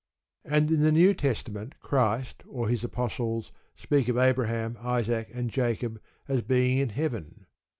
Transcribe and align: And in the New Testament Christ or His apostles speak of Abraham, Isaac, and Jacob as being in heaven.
And 0.43 0.71
in 0.71 0.81
the 0.81 0.91
New 0.91 1.13
Testament 1.13 1.79
Christ 1.79 2.41
or 2.47 2.67
His 2.69 2.83
apostles 2.83 3.51
speak 3.75 4.07
of 4.07 4.17
Abraham, 4.17 4.75
Isaac, 4.81 5.29
and 5.31 5.51
Jacob 5.51 6.01
as 6.27 6.41
being 6.41 6.79
in 6.79 6.89
heaven. 6.89 7.45